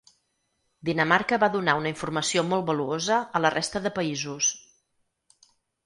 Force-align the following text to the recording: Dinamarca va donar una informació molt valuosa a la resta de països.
Dinamarca 0.89 1.39
va 1.43 1.49
donar 1.57 1.75
una 1.81 1.93
informació 1.93 2.45
molt 2.55 2.67
valuosa 2.73 3.21
a 3.41 3.45
la 3.47 3.55
resta 3.59 3.87
de 3.87 3.93
països. 4.01 4.53